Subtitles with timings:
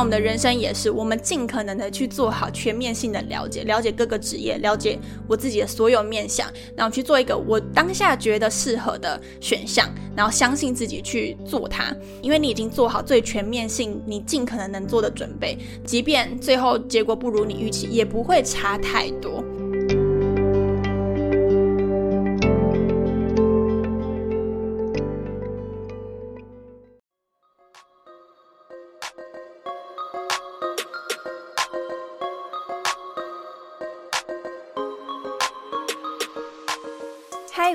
[0.00, 9.86] 我们的人生也是，我们尽可能的去做好全面性的了解，了解各个职业，了解我自己的所有面向，然后去做一个我当下觉得适合的选项，
[10.16, 19.44] 然后相信自己去做它，因为你已经做好最全面性，你尽可能能做的准备，即便最后结果不如你预期，也不会差太多。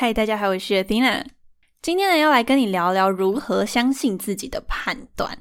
[0.00, 1.24] 嗨，大家好，我是 Athena。
[1.88, 5.38] 今天呢，要来跟你聊聊如何相信自己的判断。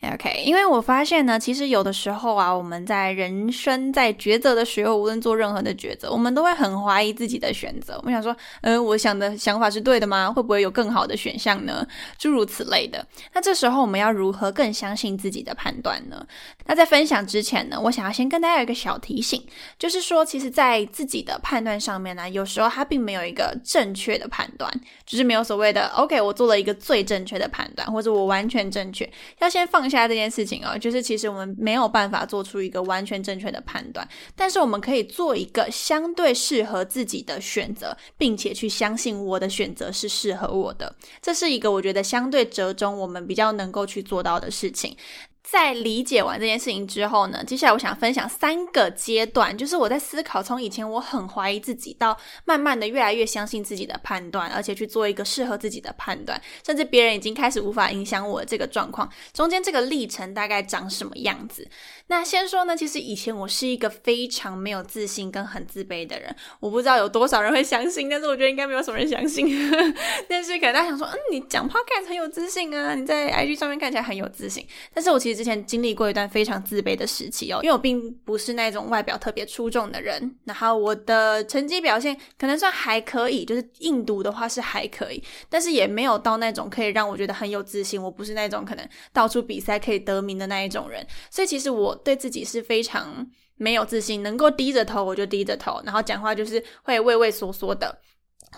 [0.00, 7.98] OK，因为我发现呢，其实有的时候啊，我们在人生在抉择的时候，无论做任何的抉择，我们都会很怀疑自己的选择。
[7.98, 10.32] 我们想说，呃，我想的想法是对的吗？
[10.32, 11.86] 会不会有更好的选项呢？
[12.16, 13.06] 诸如此类的。
[13.34, 16.26] 那这时候我们要如何更相信自己的判断呢？
[16.64, 19.46] 那在分享之前呢，我想要先跟大家有一个小提醒，
[19.78, 24.72] 就是说，其实，在自己的判断上面呢，有时候它并没有一个正确的判断，
[25.04, 29.10] 就是没有所谓的 OK，我做了一个最正确的判断，或者我完全正确。
[29.38, 44.96] 要先放下这件事情哦，就是其实我们没有办法做出一个完全正确的判断，但是我们可以做一个相对适合自己的选择，并且去相信我的选择是适合我的，这是一个我觉得相对折中，我们比较能够去做到的事情。
[45.42, 61.66] 在理解完这件事情之后呢，接下来我想分享三个阶段，就是我在思考从以前我很怀疑自己，到慢慢的越来越相信自己的判断，而且去做一个适合自己的判断，甚至别人已经开始无法影响我这个状况，中间这个历程大概长什么样子？
[62.08, 69.48] 那先说呢，其实以前我是一个非常没有自信跟很自卑的人，我不知道有多少人会相信，但是我觉得应该没有什么人相信。
[70.28, 92.00] 但是可能大家想说，嗯，你讲 podcast 很有自信啊，你在 IG 上面看起来很有自信，但是我其实之前经历过一段非常自卑的时期哦，因为我并不是那种外表特别出众的人，然后我的成绩表现可能算还可以，就是印读的话是还可以，但是也没有到那种可以让我觉得很有自信，我不是那种可能到处比赛可以得名的那一种人，所以其实我。
[92.02, 93.26] 对自己是非常
[93.56, 97.98] 没有自信，能够低着头我就低着头，然后讲话就是会畏畏缩缩的，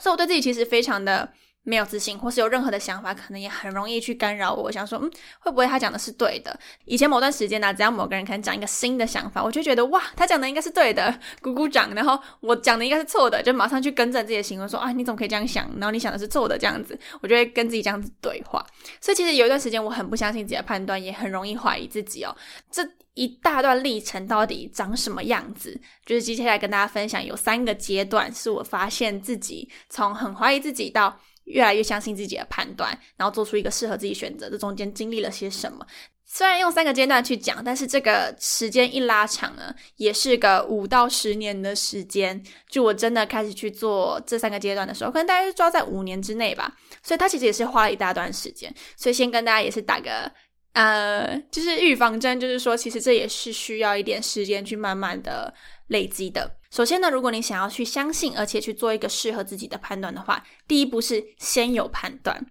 [0.01, 1.29] 所以我对自己其实非常的。
[1.65, 4.71] 没有自信，或是有任何的想法，可能也很容易去干扰我。
[4.71, 6.59] 想说，嗯，会不会他讲的是对的？
[6.85, 11.95] 以前某段时间呢，只要某个人可能讲一个新的想法，我就觉得哇，他讲的应该是对的，鼓鼓掌。
[11.95, 15.71] 然后我讲的应该是错的，就马上去更正自己的行为，说啊，你怎么可以这样想？
[15.75, 18.65] 然后你想的是错的，这样子，我就会跟自己这样子对话。
[19.01, 22.37] 所以其实有一段时间，我很不相信自己的判断，也很容易怀疑自己哦。
[22.71, 22.83] 这
[23.15, 25.79] 一大段历程到底长什么样子？
[26.05, 31.17] 就是接下来跟大家分享，有三个阶段，是我发现自己从很怀疑自己到。
[31.53, 34.51] 越来越相信自己的判断，然后做出一个适合自己选择。
[34.51, 35.87] 这中间经历了些什么？
[36.25, 42.43] 虽然用三个阶段去讲，但是这个时间一拉长呢，也是个五到十年的时间。
[42.71, 46.75] 就我真的开始去做这三个阶段的时候，可能大概抓在五年之内吧。
[47.03, 48.75] 所以它其实也是花了一大段时间。
[48.97, 50.33] 所以先跟大家也是打个
[50.73, 55.53] 呃，就是预防针，就是说其实这也是需要一点时间去慢慢的
[55.89, 56.51] 累积的。
[56.73, 62.47] 首先呢，如果你想要去相信，而且去做一个适合自己的判断的话，第一步是先有判断。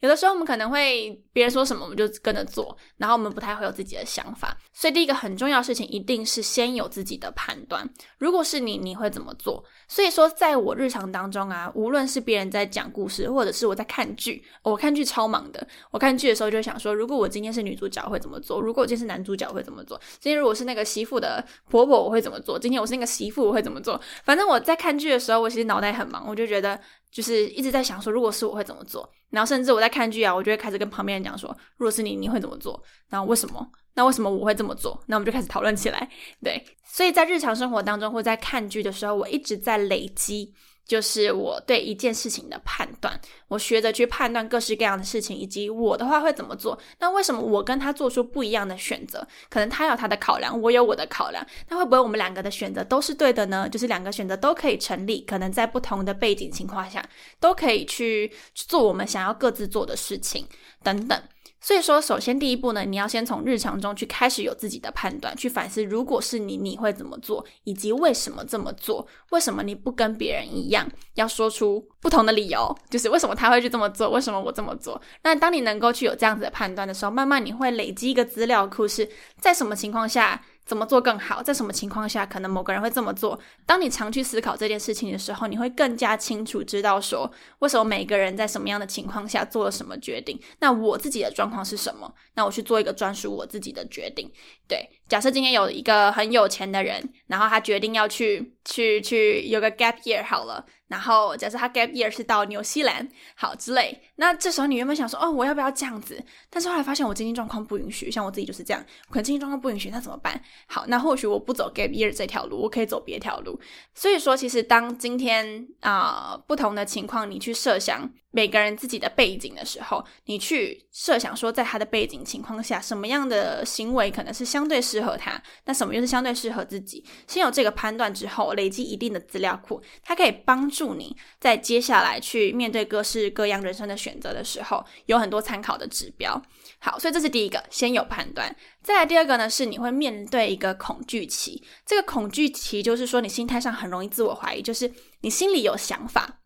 [0.00, 4.56] 有的时候我们可能会别人说什么我们就跟着做，然后我们不太会有自己的想法。
[4.72, 7.88] 所以第一个很重要的事情一定是先有自己的判断。
[8.18, 9.64] 如果是你，你会怎么做？
[9.88, 15.66] 所以说，在我日常当中啊，无论是别人在讲故事，或者是我在看剧，我看剧超忙的。
[15.90, 18.60] 我看剧的时候就想说，如果我今天是女主角会怎么做？
[18.60, 19.98] 如果我今天是男主角会怎么做？
[20.20, 22.58] 今天如果是那个媳妇的婆婆我会怎么做？
[22.58, 23.98] 今天我是那个媳妇我会怎么做？
[24.24, 26.78] 反正我在看剧的时候，我其实脑袋很忙，我就觉得。
[27.10, 29.08] 就是一直在想说，如果是我会怎么做？
[29.30, 32.82] 然后甚至我在看剧啊，我就会开始跟旁边人讲说，如果是你，你会怎么做？
[33.08, 33.66] 然后为什么？
[33.94, 35.02] 那为什么我会这么做？
[35.06, 36.08] 那我们就开始讨论起来。
[36.42, 40.52] 对，所以在日常生活当中或在看剧的时候，我一直在累积。
[40.86, 46.78] 就是我对一件事情的判断，我学着去判断各式各样的事情，以及我的话会怎么做。
[47.00, 49.26] 那为什么我跟他做出不一样的选择？
[49.50, 51.44] 可能他有他的考量，我有我的考量。
[51.68, 53.68] 那会不会我们两个的选择都是对的呢？
[53.68, 57.04] 就是两个选择都可以成立，可能在不同的背景情况下，
[57.40, 60.46] 都可以去做我们想要各自做的事情
[60.84, 61.20] 等等。
[61.66, 69.04] 所以说，首先第一步呢，你要先从日常中去开始有自己的判断，去反思，如果是你，你会怎么做，以及为什么这么做？
[69.30, 72.72] 为什么你不跟别人一样，要说出不同的理由？
[72.88, 74.08] 就是为什么他会去这么做？
[74.10, 75.02] 为什么我这么做？
[75.24, 79.10] 那当你能够去有这样子的判断的时候，慢慢你会累积一个资料库，是
[79.40, 80.40] 在什么情况下？
[80.66, 81.40] 怎么做更好？
[81.40, 83.38] 在什么情况下可能某个人会这么做？
[83.64, 87.30] 当你常去思考这件事情的时候，你会更加清楚知道说，
[87.60, 90.38] 为什么每个人在什么样的情况下做了什么决定。
[90.58, 92.12] 那我自己的状况是什么？
[92.34, 94.28] 那我去做一个专属我自己的决定。
[94.66, 100.66] 对，假设今天有一个很有钱的人，然后他决定要去去去有个 gap year 好了。
[100.88, 106.22] 然后假设他 gap year 是到纽西兰，好之类，那这时候你原本想说，哦，我要不要这样子？
[106.48, 110.40] 但是后来发现我经济状况不允许，像我自己就是这样，可能经济状况不允许，那怎么办？
[110.68, 113.58] 好，那或许我不走 gap year 这条路，我可以走别条路。
[113.94, 127.04] 所以说，其实当今天啊不同的情况，你去设想每个人自己的背景的时候，你去设想说，在他的背景情况下，什么样的行为可能是相对适合他，那什么又是相对适合自己？
[127.26, 130.70] 先有这个判断之后，累积一定的资料库，它可以帮。
[130.76, 136.40] 助你在接下来去面对各式各样人生的选择的时候，有很多参考的指标。
[136.78, 138.54] 好，所以这是第一个，先有判断。
[138.82, 141.62] 再来第二个呢，是你会面对一个恐惧期。
[141.86, 144.92] 这个恐惧期就是说，你心态上很容易自我怀疑，就是
[145.22, 146.40] 你心里有想法，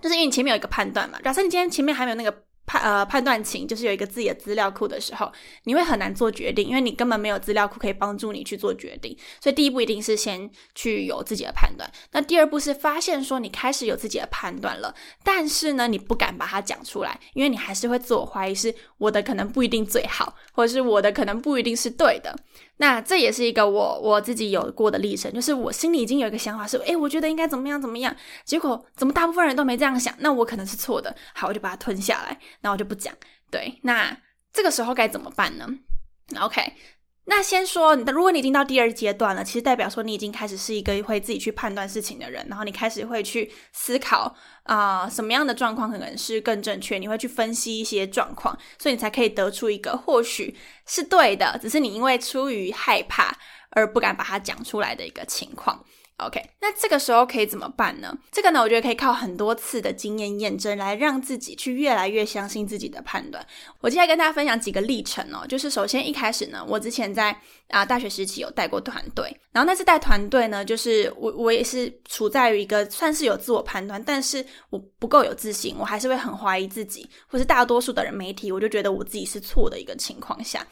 [0.00, 1.20] 就是因为你前面有一个判断嘛。
[1.22, 2.44] 假设你今天前面还没有那个。
[2.66, 5.30] 判呃判断情就是有一个自己的资料库的时候，
[5.64, 9.16] 你会很难做决定，因为你根本没有资料库可以帮助你去做决定。
[9.40, 11.90] 所以第一步一定是先去有自己的判断。
[12.12, 22.34] 那第二步是发现说你开始有自己的判断了，但是呢你不敢把它讲出来，因为你还是会自我怀疑，是我的可能不一定最好，或者是我的可能不一定是对的。
[22.78, 28.14] 那这也是一个我我自己有过的历程，就是我心里已经有一个想法，是诶，我觉得应该怎么样怎么样，
[28.44, 33.14] 结果怎么大部分人都没这样想，那我可能是错的，好，我就把它吞下来，那我就不讲。
[33.50, 34.18] 对，那
[34.52, 35.68] 这个时候该怎么办呢
[36.40, 36.72] ？OK。
[37.26, 50.54] 那先说，如果你已经到第二阶段了，其实代表说你已经开始是一个会自己去判断事情的人，然后你开始会去思考啊，什么样的状况可能是更正确，你会去分析一些状况，所以你才可以得出一个或许
[50.86, 53.34] 是对的，只是你因为出于害怕
[53.70, 55.82] 而不敢把它讲出来的一个情况。
[56.18, 58.16] OK，那这个时候可以怎么办呢？
[58.30, 63.44] 这个呢，我觉得可以靠很多次的经验验证，来让自己去越来越相信自己的判断。
[63.80, 65.44] 我接下来跟大家分享几个历程哦。
[65.44, 67.36] 就是首先一开始呢，我之前在
[67.68, 80.64] 啊大学时期有带过团队，然后那次带团队呢，就是我我也是处在于一个算是有自我判断，但是我不够有自信，我还是会很怀疑自己，或是大多数的人媒体，我就觉得我自己是错的一个情况下，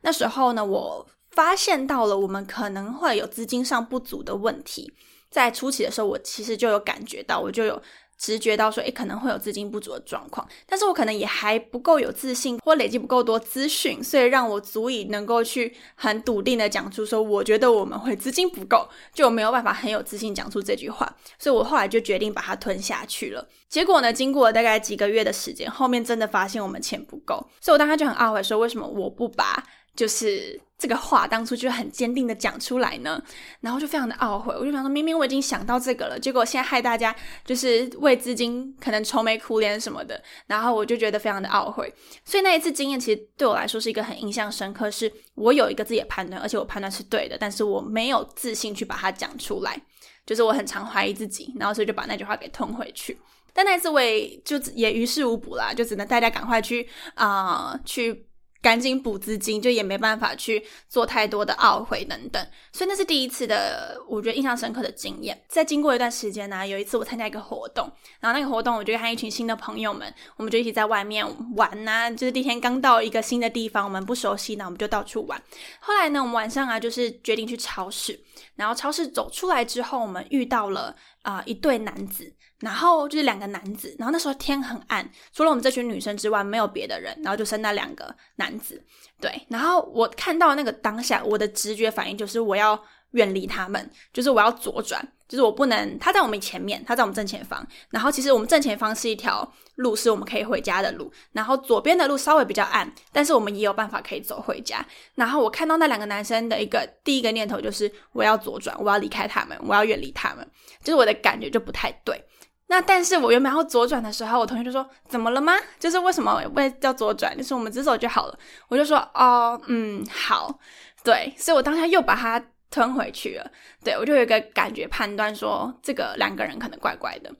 [0.00, 1.06] 那时候呢，我。
[1.30, 4.92] 发现到了我们可能会有资金上不足的问题，
[5.30, 7.80] 在初期的时候，我其实就有感觉到，我就有
[8.16, 23.46] 直觉到说，诶，可能会有资金不足的状况，但是我可能也还不够有自信，或累积不够多资讯，所以让我足以能够去很笃定的讲出说，我觉得我们会资金不够，就没有办法很有自信讲出这句话，所以我后来就决定把它吞下去了。
[23.68, 29.62] 结果呢，经过了大概几个月的时间，后面真的发现我们钱不够，所以我当时就很懊悔，说为什么我不把
[29.94, 33.20] 就是这个话当初就很坚定的讲出来呢，
[33.60, 34.54] 然后就非常的懊悔。
[34.54, 37.14] 我就想说，明明我已经想到这个了，结果现在害大家
[37.44, 41.92] 就是为资金可能愁眉苦脸什么的，然后我就觉得非常的懊悔。
[42.24, 49.76] 所以那一次经验其实对我来说是一个很印象深刻，是我有一个自己的判断，而且我判断是对的，但是我没有自信去把它讲出来，
[50.24, 53.18] 就是我很常怀疑自己，然后所以就把那句话给吞回去。
[53.52, 58.27] 但那一次我也就也于事无补啦，就只能大家赶快去啊去。
[58.60, 65.40] 赶紧补资金，就也没办法去做太多的懊悔等等，所以那是第一次的，我觉得印象深刻的经验。
[65.46, 71.24] 在经过一段时间呢，有一次我参加一个活动，然后那个活动我就和一群新的朋友们，我们就一起在外面
[71.54, 75.40] 玩呐，就是第一天刚到一个新的地方，我们不熟悉，那我们就到处玩。
[75.78, 78.18] 后来呢，我们晚上啊，就是决定去超市，
[78.56, 82.34] 然后超市走出来之后，我们遇到了啊一对男子。
[82.60, 88.84] 然后就是两个男子，然后那时候天很暗，除了我们这群女生之外，没有别的人，然后就剩那两个男子。
[89.20, 92.74] 对，然后我看到那个当下，我的直觉反应就是我要
[93.12, 97.66] 远离他们，就是我要左转，就是我不能他在我们前面，他在我们正前方。
[97.90, 101.10] 然后其实我们正前方是一条路，是我们可以回家的路。
[101.32, 104.84] 然后左边的路稍微比较暗，但是我们也有办法可以走回家。
[105.14, 110.48] 然后我看到那两个男生的一个第一个念头就是我要左转，我要离开他们，我要远离他们，
[110.82, 112.22] 就是我的感觉就不太对。
[112.70, 115.54] 那但是我原本要左转的时候，我同学就说：“怎么了吗？
[115.78, 117.34] 就是为什么为要左转？
[117.34, 118.38] 就是我们直走就好了。”
[118.68, 120.58] 我就说：“哦，嗯，好，
[121.02, 122.38] 对。”所以我当下又把他
[122.70, 123.50] 吞回去了。
[123.84, 127.34] 对我就有一个感觉判断说，这个两个人可能怪怪的。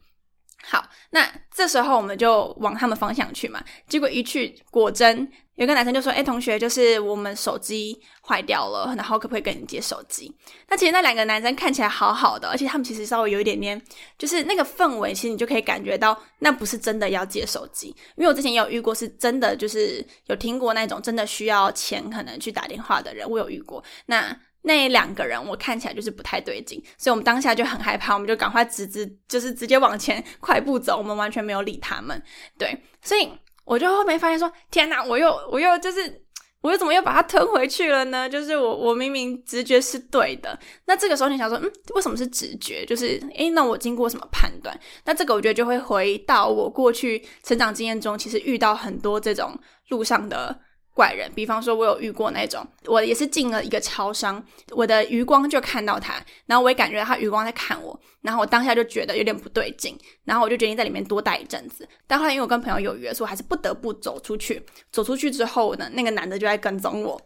[0.64, 10.35] 好，那这时候我们就往他们方向去嘛，结果一去，果真有个男生就说：“哎，同学，就是我们手机坏掉了，然后可不可以跟你借手机？”
[10.68, 13.80] 那其实那两个男生看起来好好的，而且他们其实稍微有一点点，
[14.18, 23.82] 就是那个氛围，其实你就可以感觉到那不是真的要借手机，因为我之前也有遇过，是真的就是有听过那种真的需要钱可能去打电话的人，我有遇过。
[24.06, 24.37] 那
[24.68, 32.22] 那两个人我看起来就是不太对劲，所以我们当下就很害怕，我们就赶快直直就是直接往前快步走，我们完全没有理他们。
[32.56, 33.28] 对，所以。
[33.70, 36.22] 我就后面发现说，天哪，我又我又就是，
[36.62, 38.26] 我又怎么又把它吞回去了呢？
[38.26, 42.87] 就是我我明明直觉是对的，那这个时候你想说，嗯，为什么是直觉？
[42.87, 44.75] 就是诶，那我经过什么判断？
[45.04, 49.54] 那这个我觉得就会回到我过去成长经验中，其实遇到很多这种
[49.90, 50.58] 路上的。
[50.99, 61.88] 怪人，比方说，我有遇过那种，我也是进了一个超商，我的余光就看到他，然后我也感觉他余光在看我，然后我当下就觉得有点不对劲，然后我就决定在里面多待一阵子。
[62.09, 64.61] 但后来因为我跟朋友有约，所以还是不得不走出去。
[64.90, 67.21] 走出去之后呢，那个男的就在跟踪我，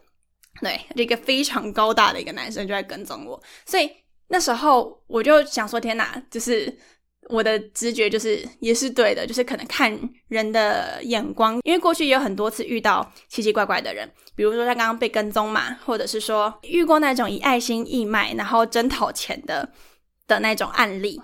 [0.61, 3.89] 对，一个非常高大的一个男生就在跟踪我，所以
[4.27, 6.77] 那时候我就想说，天哪，就是。
[7.29, 19.67] 我的直觉就是也是对的，就是可能看人的眼光，因为过去也有很多次遇到奇奇怪怪的人，比如说他刚刚被跟踪嘛，或者是说遇过那种以爱心义卖然后真讨钱的
[20.27, 21.21] 的那种案例。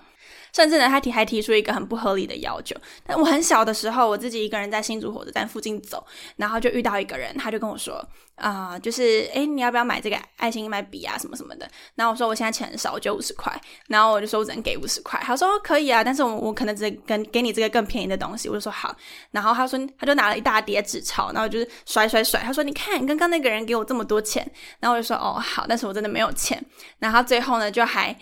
[0.51, 2.75] 甚至呢，他提还提出一个很不合理的要求。
[3.05, 6.03] 但我很小的时候，我自己一个人在新竹火车站附近走，
[6.37, 8.03] 然后就遇到一个人，他就跟我说
[8.39, 13.53] ：“啊，就是哎，你要不要买这个爱心买笔啊，什么什么的？”然后我说：“我现在钱很少，我就五十块。”
[13.87, 18.95] 然后我就说：“我只能给五十块。”他说：“可以啊，但是我我可能只跟给你这个更便宜的东西。”我就说：“好。”
[19.31, 26.63] 然后他说：“他就拿了一大叠纸钞，然后就是甩甩甩。”他说：“你看，刚刚那个人给我这么多钱。”然后我就说：“哦，好，但是我真的没有钱。”
[26.99, 28.15] 然后最后呢，就还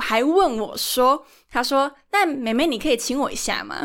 [0.00, 1.24] 还问我说。
[1.52, 3.84] 他说：“那妹妹，你可以亲我一下吗？”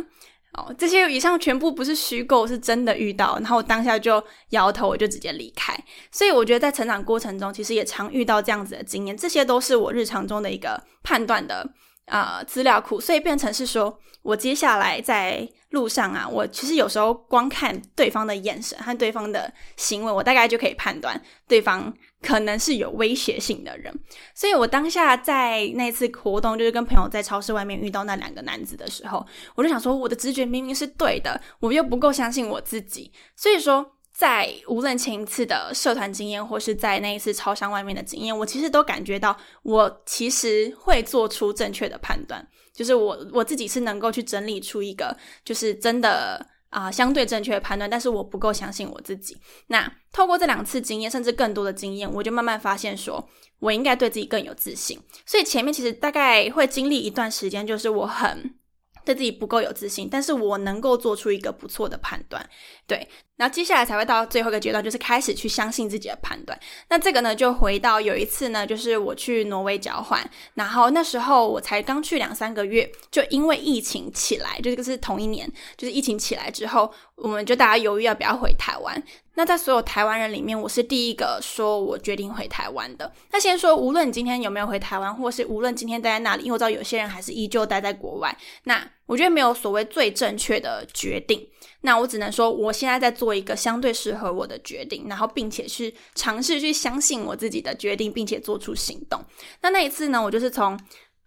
[0.57, 3.37] 哦，这些以上全部不是虚构，是真的遇到。
[3.39, 5.77] 然后我当下就摇头，我就直接离开。
[6.11, 9.15] 所以我觉得在成长过程中，其实也常遇到这样子的经验。
[9.15, 11.67] 这些都是我日常中的一个判断的
[12.05, 21.93] 啊资料库，所以变成是说我接下来在路上啊，我其实有时候光看对方的眼神和对方的行为，我大概就可以判断对方。
[22.25, 23.93] 可能是有威胁性的人，
[24.33, 33.11] 所以我当下在那次活动，就是跟朋友在超市外面遇到那两个男子的时候，我就想说，我的直觉明明是对的，我又不够相信我自己。
[33.35, 46.43] 所以说，在无论前一次的社团经验，或是在那一次超商外面的经验，我其实都感觉到，我其实会做出正确的判断，就是我我自己是能够去整理出一个，就是真的。
[46.75, 49.37] 啊，相对正确的判断，但是我不够相信我自己。
[49.67, 53.25] 那透过这两次经验，甚至更多的经验，我就慢慢发现，说
[53.59, 54.99] 我应该对自己更有自信。
[55.25, 58.53] 所以前面其实大概会经历一段时间，就是我很
[59.05, 62.49] 对自己不够有自信，但是我能够做出一个不错的判断，
[62.87, 63.07] 对。
[63.37, 66.57] 然后接下来才会到最后一个阶段，就是开始去相信自己的判断。
[66.87, 79.01] 那这个呢，就回到有一次呢，就是我去挪威交换，然后那时候我才刚去两三个月，就因为疫情起来，就这个是同一年，就是疫情起来之后，我们就大家犹豫要不要回台湾。
[79.37, 83.11] 那在所有台湾人里面，我是第一个说我决定回台湾的。
[83.31, 88.35] 那先说，无论你今天有没有回台湾，或是无论今天待在那里，因为我知道有些人还是依旧待在国外。
[88.63, 91.45] 那我觉得没有所谓最正确的决定。
[91.81, 99.23] 那我只能说，我现在在做一个相对适合我的决定，然后并且是尝试去相信我自己的决定，并且做出行动。
[99.61, 100.79] 那那一次呢，我就是从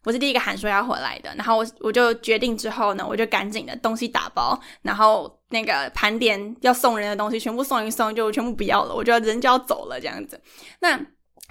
[0.08, 10.40] 我是第一个喊说要回来的，然后我我就决定之后呢，我就赶紧的东西打包，然后那个盘点要送人的东西全部送一送，就全部不要了，我觉得人就要走了这样子。
[10.80, 10.98] 那。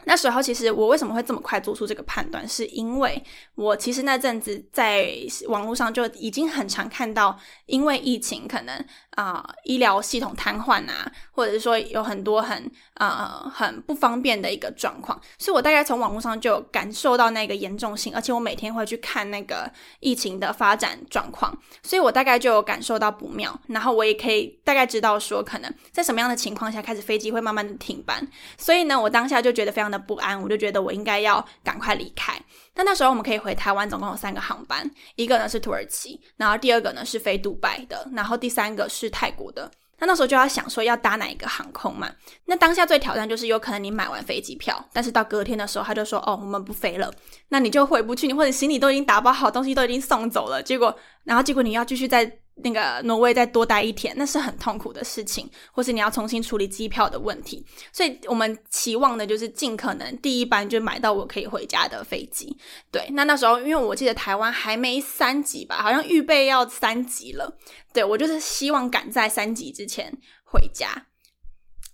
[0.05, 3.21] 那时候其实我为什么会这么快做出这个判断，是因为
[3.55, 5.09] 我其实那阵子在
[5.47, 28.25] 网络上就已经很常看到，因为疫情可能啊医疗系统瘫痪啊，或者是说有很多很呃很不方便的一个状况，所以我大概从网络上就感受到那个严重性，而且我每天会去看那个疫情的发展状况，所以我大概就有感受到不妙，然后我也可以大概知道说可能在什么样的情况下开始飞机会慢慢的停班，
[28.57, 29.99] 所以呢，我当下就觉得非常的。
[29.99, 32.33] 不安，我就觉得我应该要赶快离开。
[32.73, 39.69] 但那时候我们可以回台湾，总共有三个航班，一个呢是土耳其，然后第二个呢是飞杜拜的，然后第三个是泰国的。
[39.99, 42.07] 那那时候就要想说要搭哪一个航空嘛？
[42.45, 47.11] 那当下最挑战就是有可能你买完飞机票，但是到隔天的时候他就说哦我们不飞了，
[47.49, 52.31] 那你就回不去，你或者行李都已经打包好，东西都已经送走了，结果然后结果你要继续再
[52.63, 57.65] 那个挪威再多待一天，那是很痛苦的事情，或是你要重新处理机票的问题。
[57.91, 62.55] 所以我们期望的就是尽可能第一班就买到我可以回家的飞机。
[62.91, 67.57] 对，那那时候因为我记得台湾还没三级吧，好像预备要三级了。
[67.93, 70.11] 对我就是希望赶在三级之前
[70.43, 71.07] 回家。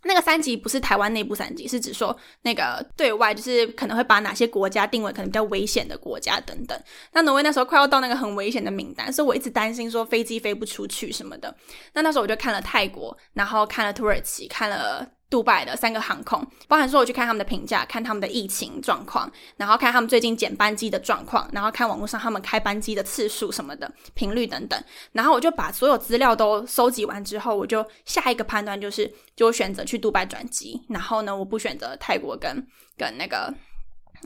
[0.04, 6.80] 那个三级不是台湾内部三级，是指说那个对外，就是可能会把哪些国家定为可能比较危险的国家等等。
[7.12, 11.56] 那挪威那时候快要到那个很危险的名单，所以我一直担心说飞机飞不出去什么的。
[11.94, 15.08] 那那时候我就看了泰国，然后看了土耳其，看了。
[15.34, 24.80] 杜拜的三个航空，包含说我去看他们的评价，看他们的疫情状况，然后看他们最近减班机的状况，然后看网络上他们开班机的次数什么的频率等等，
[25.12, 32.64] 然后我就把所有资料都收集完之后，我就下一个判断就是，就选择去杜拜转机，然后呢，我不选择泰国跟
[32.96, 33.52] 跟那个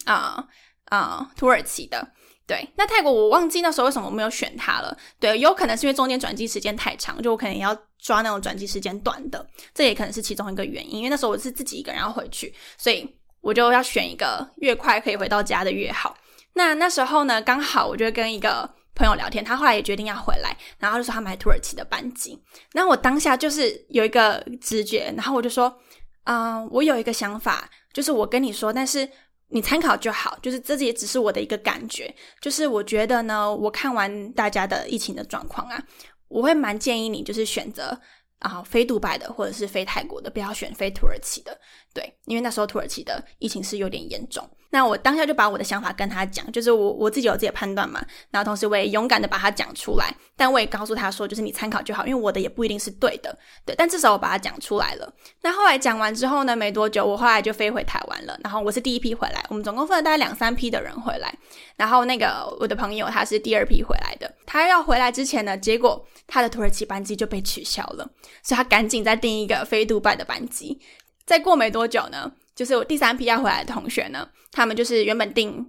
[0.04, 0.46] 啊
[0.90, 2.06] 啊土耳其的。
[2.48, 4.98] 对，那泰国我忘记那时候为什么我没有选它了。
[5.20, 11.00] 对，有可能是因为中间转机时间太长，就我可能要抓那种转机时间短的，这也可能是其中一个原因。
[11.00, 16.16] 因为那时候我是自己一个人要回去，所以我就要选一个越快可以回到家的越好。
[16.54, 22.42] 那那时候呢，刚好我就跟一个朋友聊天，他后来也决定要回来，然后就说他买土耳其的班机。
[22.72, 25.78] 那我当下就是有一个直觉，然后我就说，
[26.24, 29.10] 嗯，我有一个想法，就是我跟你说，但是。
[29.50, 35.82] 你参考就好，就是这也只是我的一个感觉，就是我觉得呢，我看完大家的疫情的状况啊，
[36.28, 37.98] 我会蛮建议你就是选择
[38.40, 41.58] 啊非杜拜的或者是非泰国的，不要选非土耳其的，
[41.94, 44.48] 对，因为那时候土耳其的疫情是有点严重。
[44.70, 55.12] 那我当下就把我的想法跟他讲，就是我我自己有自己的判断嘛，然后同时我也勇敢的把它讲出来，但我也告诉他说，就是你参考就好，因为我的也不一定是对的，对，但至少我把它讲出来了。
[55.42, 61.34] 那后来讲完之后呢，没多久我后来就飞回台湾了，然后我是第一批回来，我们总共分了大概两三批的人回来，
[61.78, 68.10] 然后那个我的朋友他是第二批回来的，他要回来之前呢，结果他的土耳其班机就被取消了，
[68.42, 70.80] 所以他赶紧再订一个飞杜拜的班机，
[71.26, 72.32] 再过没多久呢。
[72.56, 75.64] 就是我第三批要回来的同学呢，他们就是原本订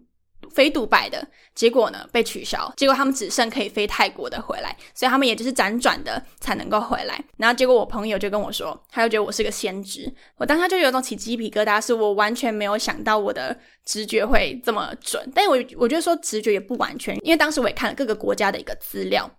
[0.50, 7.22] 飞杜拜的，结果呢被取消，结果他们只剩可以飞泰国的回来，所以他们也就是辗转的才能够回来。
[7.36, 15.30] 然后结果我朋友就跟我说，他就觉得我是个先知，我当下就有种起鸡皮疙瘩，是我完全没有想到我的直觉会这么准。
[15.34, 19.30] 但我我觉得说直觉也不完全，因为当时我也看了各个国家的一个资料。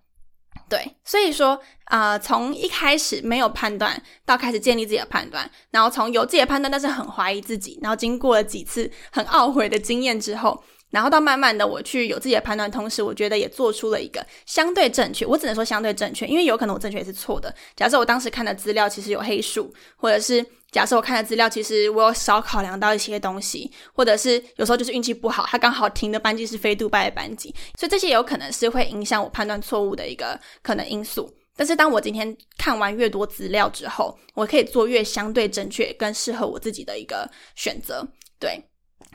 [0.68, 10.62] 对，所以说啊，从一开始没有判断，到开始建立自己的判断，然后从有自己的判断，但是很怀疑自己，然后经过了几次很懊悔的经验之后。
[10.90, 15.24] 然后到慢慢的，我去有自己的判断，同时我觉得也做出了一个相对正确。
[15.24, 17.54] 我只能说相对正确，因为有可能我正确也是错的。
[17.76, 31.32] 假设我当时看的资料其实有黑数，或者是假设我看的资料其实我有少考量到一些东西，或者是有时候就是运气不好，它刚好停的班级是飞杜拜的班级，所以这些有可能是会影响我判断错误的一个可能因素。
[31.56, 38.06] 但是当我今天看完越多资料之后，我可以做越相对正确、更适合我自己的一个选择。
[38.38, 38.69] 对。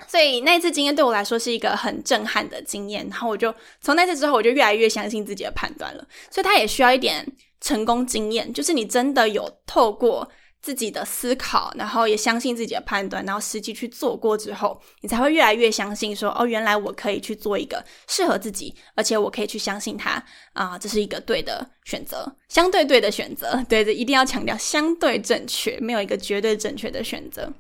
[0.08, 6.06] 所以那次经验对我来说是一个很震撼的经验，然后我就从那次之后，我就越来越相信自己的判断了。
[6.30, 7.26] 所以它也需要一点
[7.62, 10.30] 成功经验，就是你真的有透过
[10.62, 23.64] 自己的思考，然后也相信自己的判断，然后实际去做过之后，你才会越来越相信说，哦，原来我可以去做一个适合自己，而且我可以去相信它啊，这是一个对的选择，相对对的选择。
[23.70, 27.52] 对的，一定要强调相对正确，没有一个绝对正确的选择。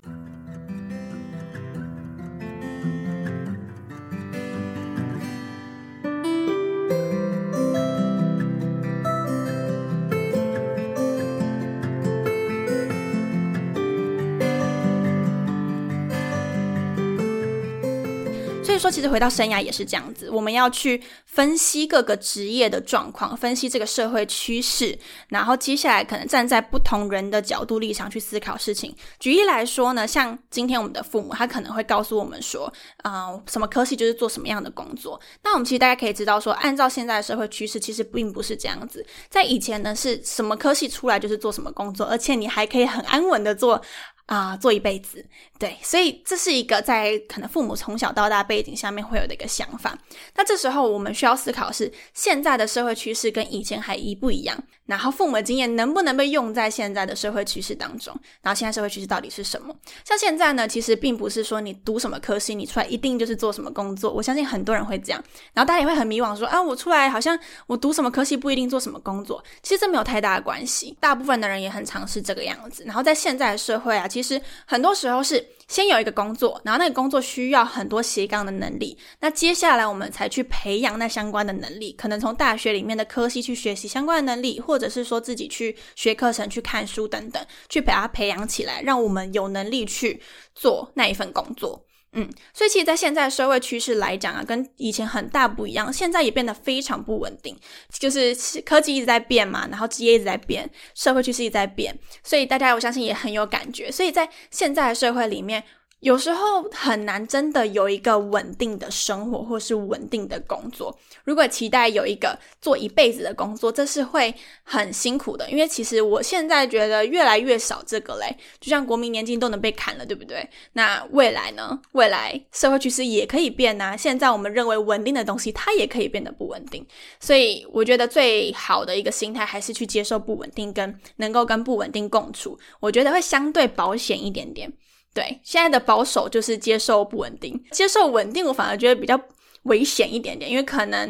[18.75, 24.97] 以说，其实回到生涯也是这样子，我们要去分析各个职业的状况，分析这个社会趋势，
[25.29, 28.95] 然后接下来可能站在不同人的角度立场去思考事情。
[29.19, 32.71] 举例来说呢，像今天我们的父母，他可能会告诉我们说，
[33.03, 35.19] 啊，什么科系就是做什么样的工作。
[35.43, 39.05] 那我们其实大家可以知道说，按照现在的社会趋势，其实并不是这样子。
[39.29, 43.81] 在以前呢，是什么科系出来就是做什么工作，而且你还可以很安稳的做。
[44.25, 45.23] 啊，做一辈子，
[45.59, 49.97] 对，所以这是一个在可能父母从小到大背景下面会有的一个想法。
[50.35, 58.15] 那这时候我们需要思考是现在的社会趋势跟以前还一不一样，然后父母的经验能不能被用在现在的社会趋势当中？
[58.41, 59.75] 然后现在社会趋势到底是什么？
[60.03, 64.11] 像现在呢，其实并不是说你读什么科系，你出来一定就是做什么工作。
[64.11, 69.43] 我相信很多人会这样，然后大家也会很迷惘，说啊，我出来好像我读什么科系不一定做什么工作。
[69.61, 72.83] 其实这没有太大的关系，大部分的人也很尝试这个样子。
[72.85, 74.07] 然后在现在的社会啊。
[74.15, 90.21] 其实很多时候是先有一个工作，然后那个工作需要很多斜杠的能力，那接下来我们才去培养那相关的能力，可能从大学里面的科系去学习相关的能力，或者是说自己去学课程、去看书等等，去把它培养起来，让我们有能力去
[90.53, 91.84] 做那一份工作。
[92.15, 95.93] 嗯，所以其实，在现在社会趋势来讲啊，跟以前很大不一样。
[95.93, 97.55] 现在也变得非常不稳定，
[97.99, 103.91] 就是科技一直在变嘛，然后职业一直在变，社会趋势一直在变，所以大家我相信也很有感觉。
[103.91, 105.63] 所以在现在的社会里面。
[106.05, 110.95] 有时候很难真的有一个稳定的生活，或是稳定的工作。
[111.23, 115.49] 如果期待有一个做一辈子的工作，这是会很辛苦的。
[115.49, 120.47] 因为其实我现在觉得越来越少这个嘞，就像国民年金都能被砍了，对不对？
[120.73, 121.81] 那未来呢？
[121.93, 123.97] 未来社会趋势也可以变啊。
[123.97, 126.85] 现在我们认为稳定的东西，它也可以变得不稳定。
[127.19, 132.59] 所以我觉得最好的一个心态还是去接受不稳定，跟能够跟不稳定共处。
[132.79, 134.71] 我觉得会相对保险一点点。
[135.15, 139.19] 对，现在的保守就是接受不稳定，接受稳定，我反而觉得比较
[139.63, 141.07] 危险一点点，因为可能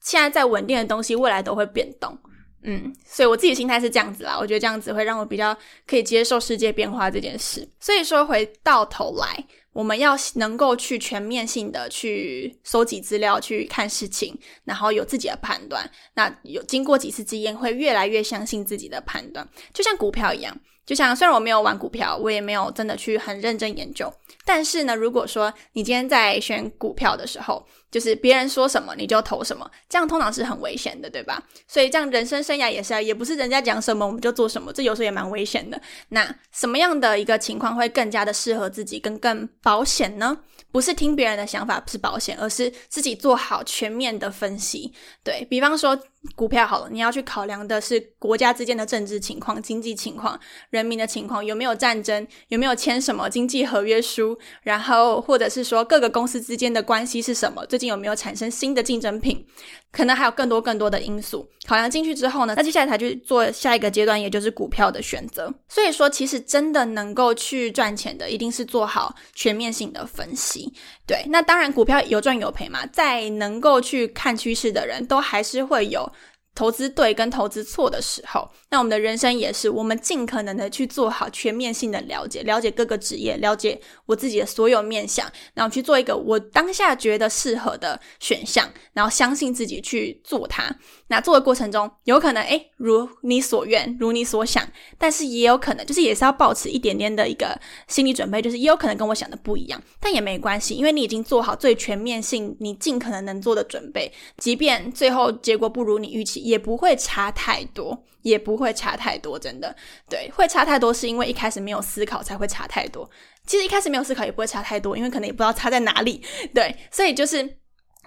[0.00, 2.18] 现在在稳定的东西，未来都会变动。
[2.64, 5.54] 嗯，所以我自己心态是这样子啦，我觉得这样子会让我比较
[5.86, 7.68] 可以接受世界变化这件事。
[7.78, 14.34] 所以说，回到头来，我们要能够去全面性的去收集资料，去看事情，
[14.64, 15.90] 然后有自己的判断。
[16.14, 20.56] 那有经过几次经验，会越来越相信自己的判断，就像股票一样。
[20.84, 24.12] 就像虽然我没有玩股票，我也没有真的去很认真研究，
[24.44, 31.40] 但是呢，如果说你今天在选股票的时候，就是别人说什么你就投什么，这样通常是很危险的，对吧？
[31.68, 35.80] 所以这样人生生涯也是，也不是人家讲什么我们就做什么，这有时候也蛮危险的。
[36.08, 40.36] 那什么样的一个情况会更加的适合自己，跟更保险呢？
[40.72, 44.92] 不是听别人的想法不是保险，而是自己做好全面的分析。
[45.22, 45.96] 对比方说。
[46.36, 50.38] 股票好了，你要去考量的是国家之间的政治情况、经济情况、
[50.70, 59.44] 人民的情况，有没有战争，有没有签什么经济合约书，然后或者是说各个公司之间的关系是什么，最近有没有产生新的竞争品，
[59.92, 65.52] 可能还有更多更多的因素考量进去之后呢，那接下来才去做下一个阶段，也就是股票的选择。
[65.68, 70.72] 所以说，其实真的能够去赚钱的，一定是做好全面性的分析。
[71.06, 76.10] 对，那当然股票有赚有赔嘛，在能够去看趋势的人都还是会有。
[76.54, 90.74] 投资对跟投资错的时候，那我们的人生也是，我们尽可能的去做好全面性的了解，了解各个职业，了解我自己的所有面相，然后去做一个我当下觉得适合的选项，然后相信自己去做它。
[91.08, 94.66] 那做的过程中，有可能诶如你所愿，如你所想，
[94.98, 106.41] 但是也有可能，就是也是要保持一点点的一个心理准备，就是也有可能跟我想的不一样，但也没关系，因为你已经做好最全面性，你尽可能能做的准备，即便最后结果不如你预期。
[106.42, 109.74] 也不会差太多，也不会差太多，真的，
[110.08, 113.08] 对，会差太多是因为一开始没有思考才会差太多。
[113.46, 116.22] 其实一开始没有思考也不会差太多，因为可能也不知道差在哪里。
[116.54, 117.56] 对，所以就是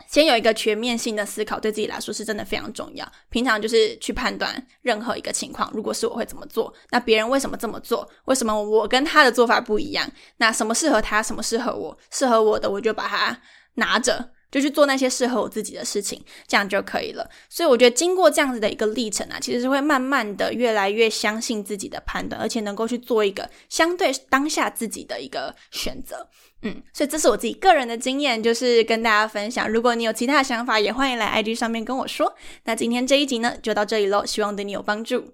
[0.10, 3.06] 先有一个全面性的思考，对自己来说是真的非常重要。
[3.30, 8.10] 平常就是去判断任何一个情况，如果是我会怎么做，那别人为什么这么做？
[8.26, 10.10] 为什么我跟他的做法不一样？
[10.38, 11.98] 那什么适合他，什么适合我？
[12.12, 13.38] 适合我的我就把它
[13.74, 14.32] 拿着。
[14.56, 17.30] 就去做那些适合我自己的事情，这样就可以了。
[17.50, 26.26] 所以我觉得经过这样子的一个历程啊，其实是会慢慢的越来越相信自己的判断，而且能够去做一个相对当下自己的一个选择。
[26.62, 29.70] 嗯，所以这是我自己个人的经验，就是跟大家分享。
[29.70, 32.34] 如果你有其他的想法，也欢迎来 IG 上面跟我说。
[32.64, 35.34] 那今天这一集呢，就到这里喽，希望对你有帮助。